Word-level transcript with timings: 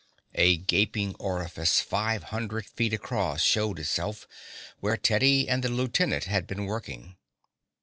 A 0.33 0.57
gaping 0.57 1.13
orifice, 1.19 1.79
five 1.79 2.23
hundred 2.33 2.65
feet 2.65 2.91
across, 2.91 3.43
showed 3.43 3.77
itself 3.77 4.27
where 4.79 4.97
Teddy 4.97 5.47
and 5.47 5.63
the 5.63 5.69
lieutenant 5.69 6.23
had 6.23 6.47
been 6.47 6.65
working. 6.65 7.17